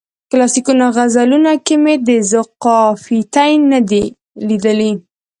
[0.29, 1.93] کلاسیکو غزلونو کې مې
[2.31, 4.03] ذوقافیتین نه دی
[4.47, 4.91] لیدلی.